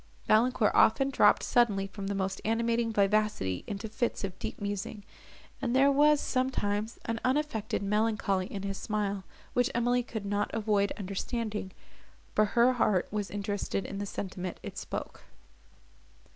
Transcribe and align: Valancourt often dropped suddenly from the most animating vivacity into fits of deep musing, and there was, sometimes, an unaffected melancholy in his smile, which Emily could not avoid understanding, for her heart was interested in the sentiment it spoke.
Valancourt 0.25 0.71
often 0.73 1.11
dropped 1.11 1.43
suddenly 1.43 1.85
from 1.85 2.07
the 2.07 2.15
most 2.15 2.41
animating 2.43 2.91
vivacity 2.91 3.63
into 3.67 3.87
fits 3.87 4.23
of 4.23 4.39
deep 4.39 4.59
musing, 4.59 5.03
and 5.61 5.75
there 5.75 5.91
was, 5.91 6.19
sometimes, 6.19 6.97
an 7.05 7.19
unaffected 7.23 7.83
melancholy 7.83 8.47
in 8.47 8.63
his 8.63 8.79
smile, 8.79 9.23
which 9.53 9.69
Emily 9.75 10.01
could 10.01 10.25
not 10.25 10.49
avoid 10.55 10.91
understanding, 10.97 11.71
for 12.33 12.45
her 12.45 12.73
heart 12.73 13.07
was 13.11 13.29
interested 13.29 13.85
in 13.85 13.99
the 13.99 14.07
sentiment 14.07 14.59
it 14.63 14.75
spoke. 14.75 15.25